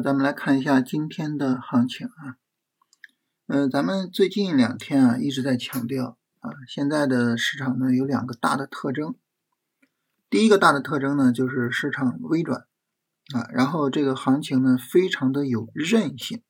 [0.00, 2.36] 咱们来看一下今天的行情啊。
[3.46, 9.16] 嗯，咱们最近两天啊一直在强调啊，现在的市场呢有两个大的特征。
[10.30, 12.66] 第一个大的特征呢就是市场微转
[13.34, 16.42] 啊，然后这个行情呢非常的有韧性，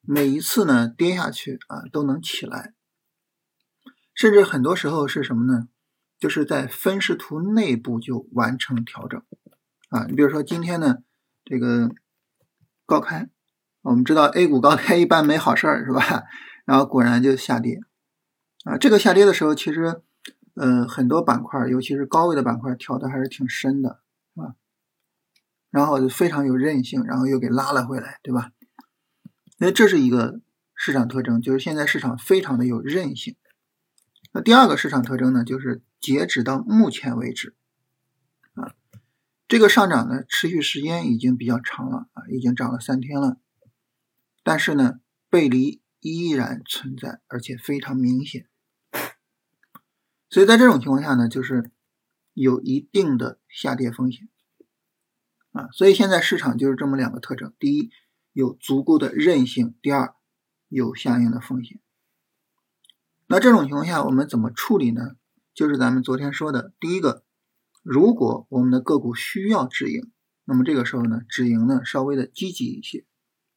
[0.00, 2.74] 每一次呢跌下去啊都能起来，
[4.14, 5.68] 甚至很多时候是什么呢？
[6.18, 9.22] 就是在分时图内部就完成调整
[9.88, 10.04] 啊。
[10.04, 10.98] 你比如说今天呢。
[11.42, 11.90] 这个
[12.90, 13.30] 高开，
[13.82, 16.24] 我们知道 A 股高开一般没好事儿，是吧？
[16.66, 17.78] 然后果然就下跌
[18.64, 18.76] 啊。
[18.76, 20.02] 这个下跌的时候，其实
[20.54, 24.00] 呃很多板块，尤其是高位的板块，调的还是挺深的，
[24.34, 24.58] 啊。
[25.70, 28.50] 然后就非常有韧性，然后又给拉了回来，对吧？
[29.58, 30.40] 那这是一个
[30.74, 33.36] 市场特征，就是现在市场非常的有韧性。
[34.32, 37.54] 那第二个市场特征呢，就是截止到目前为止。
[39.50, 43.36] 这个上涨呢，持续时间已经比较长了啊，已经涨了三天了。
[44.44, 48.46] 但是呢，背离依然存在，而且非常明显。
[50.28, 51.72] 所以在这种情况下呢，就是
[52.32, 54.28] 有一定的下跌风险
[55.50, 55.68] 啊。
[55.72, 57.90] 所以现在市场就是这么两个特征：第一，
[58.32, 60.14] 有足够的韧性；第二，
[60.68, 61.80] 有相应的风险。
[63.26, 65.16] 那这种情况下，我们怎么处理呢？
[65.52, 67.24] 就是咱们昨天说的第一个。
[67.82, 70.10] 如果我们的个股需要止盈，
[70.44, 73.06] 那么这个时候呢，止盈呢稍微的积极一些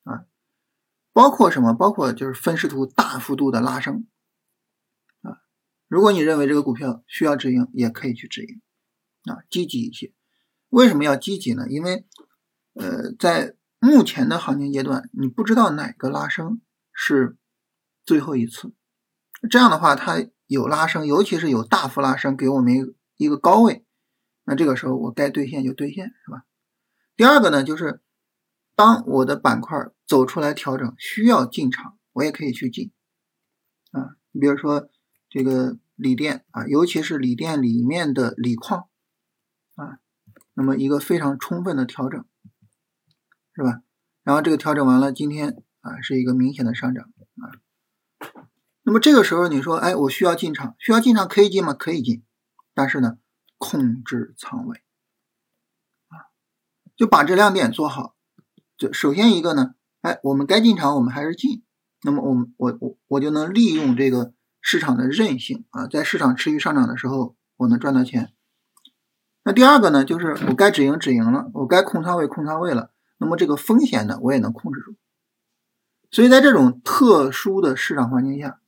[0.04, 0.26] 啊，
[1.12, 1.74] 包括什么？
[1.74, 4.08] 包括就是分时图大幅度的拉升
[5.22, 5.44] 啊。
[5.88, 8.62] 如果你认为这个股票需要止盈，也可以去止盈
[9.26, 10.14] 啊，积极一些。
[10.70, 11.68] 为什么要积极呢？
[11.70, 12.06] 因为
[12.74, 16.62] 呃，在目前的行情阶段，你不知道哪个拉升
[16.94, 17.38] 是
[18.06, 18.74] 最后一次。
[19.50, 23.86] 这样的话，它有拉升，尤其是有大幅拉升，给我们一个高位。
[24.46, 26.44] 那这个时候我该兑现就兑现，是吧？
[27.16, 28.02] 第二个呢，就是
[28.76, 32.92] 当我的板块走出来调整，需要进场，我也可以去进
[33.92, 34.18] 啊。
[34.32, 34.90] 你比如说
[35.30, 38.90] 这个锂电啊，尤其是锂电里面的锂矿
[39.76, 40.00] 啊，
[40.54, 42.26] 那么一个非常充分的调整，
[43.56, 43.82] 是吧？
[44.24, 47.06] 然后这个调整完了，今天啊是一个明显的上涨
[47.38, 47.62] 啊。
[48.82, 51.74] 那么这个时候你说，哎，我需要进场，需要进场可以进吗？
[51.74, 52.24] 可以进，
[52.74, 53.18] 但是呢？
[53.64, 54.82] 控制仓位
[56.10, 56.28] 啊，
[56.98, 58.16] 就把这两点做好。
[58.76, 61.64] 就首先一个呢，哎，我们该进场我们还是进。
[62.02, 68.34] 那么我们我我我就能利用这个市场的韧性啊，在市场持续上涨的时候，我能赚到钱。
[69.44, 72.92] 那第二个呢，就是我该止盈止盈了，我该控仓位控仓位了。
[73.18, 74.96] 那么这个风险呢，我也能控制住。
[76.12, 78.60] 所以在这种特殊的市场环境下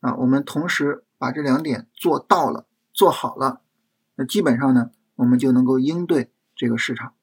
[0.00, 3.61] 啊，我们同时把这两点做到了，做好了。
[4.26, 7.14] 基本上呢，我们就能够应对这个市场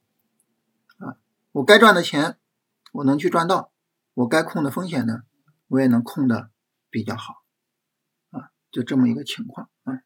[0.98, 1.18] 啊。
[1.52, 2.38] 我该赚的钱，
[2.94, 3.72] 我能去赚到；
[4.14, 5.24] 我该控的风险呢，
[5.68, 6.50] 我也能控的
[6.90, 7.44] 比较好
[8.32, 8.52] 啊。
[8.72, 10.02] 就这么一个情况啊。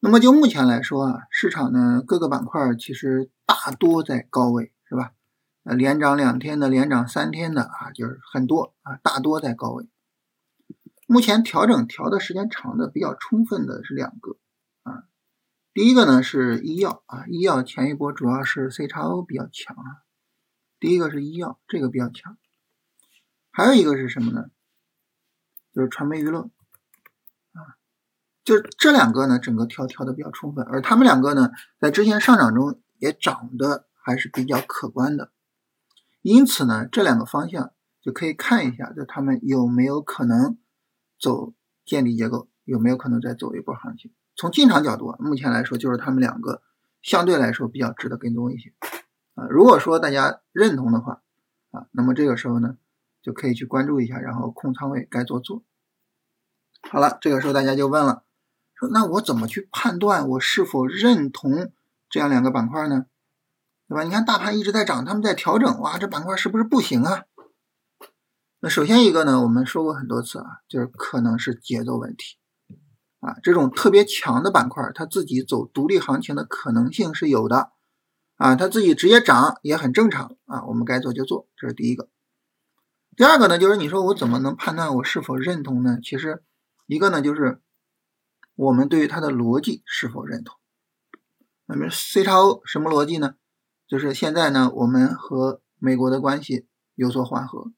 [0.00, 5.12] 那么就目前来说啊，市场呢各个板块其实大多在高位，是吧？
[5.64, 9.88] 呃，连涨两天的，连涨三天的啊，就是很多啊，大多在高位。
[11.06, 14.36] 目前调整调的时间长的比较充分的是两个。
[15.72, 20.02] 第一个呢是医药啊，医药前一波主要是 C 叉 O 比较强啊。
[20.80, 22.36] 第一个是医药，这个比较强。
[23.52, 24.50] 还有一个是什么呢？
[25.72, 26.50] 就是传媒娱乐
[27.52, 27.78] 啊，
[28.42, 35.30] 就这两个呢，整个调调的比较充分，而他们两个呢，在之前上涨中也涨得还是比较可观的。
[36.22, 40.58] 因此呢，这两个方向就可以看一下，就他们有没有可能
[41.20, 41.54] 走
[41.84, 44.12] 建立结构，有没有可能再走一波行情。
[44.40, 46.62] 从进场角度，目前来说就是他们两个
[47.02, 48.72] 相对来说比较值得跟踪一些
[49.34, 49.44] 啊。
[49.50, 51.20] 如果说大家认同的话
[51.72, 52.78] 啊，那么这个时候呢
[53.20, 55.62] 就可以去关注一下，然后控仓位该做做。
[56.90, 58.22] 好了，这个时候大家就问了，
[58.74, 61.70] 说那我怎么去判断我是否认同
[62.08, 63.04] 这样两个板块呢？
[63.90, 64.04] 对吧？
[64.04, 67.24] 你看大盘一直在涨，他们在调整，哇，这板块是不是不行啊？
[68.60, 72.38] 那首先一个呢，我们说过很多次啊，就是可能是节奏问题。
[73.20, 77.70] 啊，这种特别强的板块，它自己走独立行情的可能性是有的，
[78.36, 82.08] 啊，它自己直接涨也很正常啊，我们该做就做，这是第一个。
[83.16, 85.98] 第二个呢，就是你说我怎么能判断我是否认同呢？
[86.02, 86.42] 其实
[86.86, 87.60] 一个呢，就是
[88.54, 90.56] 我们对于它的逻辑是否认同。
[91.66, 93.34] 那么 C 叉 O 什么逻辑呢？
[93.86, 97.70] 就是现在呢，我们和美国的关系有所缓和，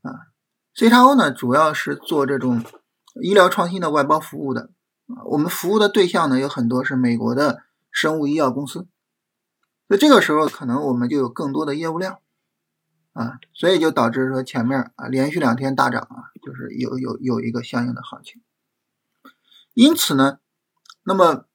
[0.00, 0.32] 啊
[0.74, 2.64] ，C 叉 O 呢主要是做这种。
[3.22, 4.70] 医疗创新的外包服务的
[5.08, 8.86] 啊，我们服务的对象呢有很多是美国的生物医药公司
[9.86, 12.18] 那这个时候可能我们就有更多的业务量
[13.14, 18.40] 啊，所以就导致说前面啊连续两天大涨啊，就是有有有一个相应的行情。
[19.74, 20.38] 因此呢，
[21.04, 21.46] 那么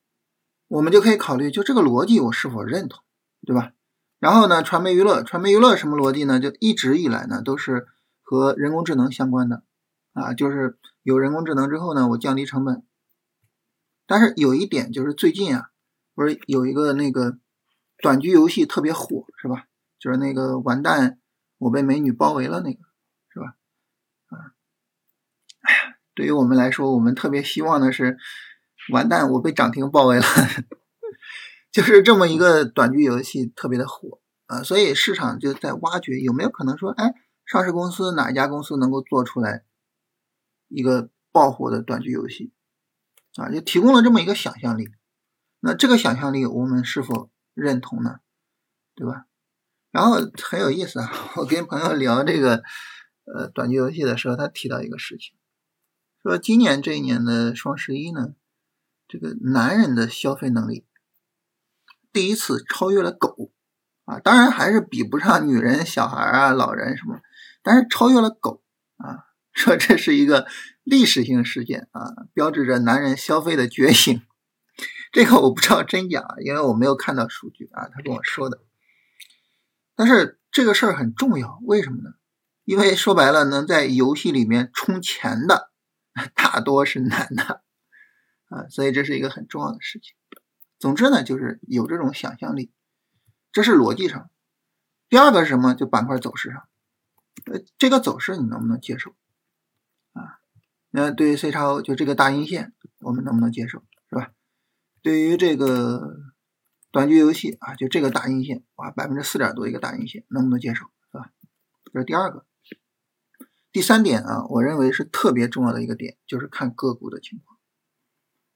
[0.67, 3.01] 我们就可以考虑，就这个逻辑我是否认同，
[3.45, 3.71] 对吧？
[4.19, 6.39] 然后呢，传媒娱乐，传媒娱乐什么逻辑呢？
[6.39, 7.87] 就一直以来呢都是
[8.21, 9.63] 和人工智能相关的
[10.13, 12.83] 啊，就是有人工智能之后呢，我降低成本。
[14.05, 15.69] 但是有一点就是最近啊，
[16.13, 17.37] 不是有一个那个
[17.99, 19.67] 短剧游戏特别火，是吧？
[19.99, 21.19] 就是那个完蛋，
[21.57, 22.79] 我被美女包围了那个，
[23.29, 23.55] 是吧？
[24.27, 24.51] 啊，
[25.61, 28.17] 哎呀，对于我们来说，我们特别希望的是
[28.91, 30.25] 完蛋，我被涨停包围了。
[31.71, 37.15] 就是这么一个短剧游戏特别的火啊，所以市场就在挖掘有没有可能说，哎，
[37.45, 39.63] 上市公司哪一家公司能够做出来
[40.73, 42.51] 一个爆火的短剧游戏
[43.35, 43.49] 啊？
[43.49, 44.89] 就提供了这么一个想象力。
[45.59, 48.19] 那这个想象力我们是否认同呢？
[48.95, 49.25] 对吧？
[49.91, 52.63] 然后很有意思啊， 我跟朋友聊这个
[53.25, 55.35] 呃短剧游戏的时候，他提到一个事情，
[56.21, 58.33] 说今年这一年的双十一呢，
[59.07, 60.85] 这个男人的消费能力。
[62.11, 63.51] 第一次超越了狗，
[64.05, 67.21] 啊，当然还是比不上女人、小孩啊、老人什么，
[67.63, 68.63] 但是超越了狗
[68.97, 69.25] 啊，
[69.55, 70.47] 说这是一个
[70.83, 74.21] 历史性事件啊，标志着男人消费的觉醒。
[75.13, 78.63] 这个我不知道真假，因为我没有看到数据啊，他跟我说的。
[79.95, 82.15] 但是这个事儿很重要，为什么呢？
[82.65, 85.69] 因为说白了，能在游戏里面充钱的
[86.33, 87.61] 大多是男的
[88.49, 90.15] 啊，所以这是一个很重要的事情。
[90.79, 92.71] 总之呢，就是有这种想象力，
[93.51, 94.31] 这是逻辑上。
[95.09, 95.75] 第二个是什么？
[95.75, 96.63] 就板块走势上，
[97.45, 99.15] 呃，这个走势你能不能接受？
[100.95, 104.31] 那对于 C 叉 O 就这个大阴线，我们能不能接受，是吧？
[105.01, 106.19] 对于这个
[106.91, 111.31] 短剧游戏啊，就这个大阴线，哇，百分之四点多一个大阴线，能不能接受，是吧？
[111.91, 112.45] 这是第二个。
[113.71, 117.57] 第三点啊，我认为是特别重要的一个点，就是看个股的情况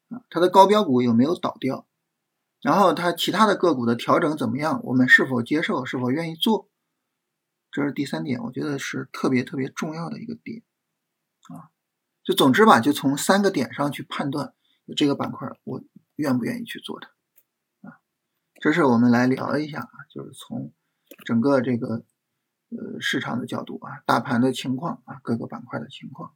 [0.09, 1.87] 啊，它的高标股有没有倒掉。
[2.61, 4.79] 然后它其他的个股的调整怎么样？
[4.83, 5.83] 我们是否接受？
[5.85, 6.69] 是否愿意做？
[7.71, 10.61] 这是第三点，我觉得是特别特别重要的一个点。
[12.27, 14.53] 就总之吧，就从三个点上去判断
[14.97, 15.81] 这个板块我
[16.17, 17.07] 愿不愿意去做它
[17.89, 18.01] 啊。
[18.59, 20.73] 这是我们来聊一下啊，就是从
[21.23, 22.03] 整个这个
[22.67, 26.33] 呃市场的角度啊，大盘的情况啊，各个板块的情况。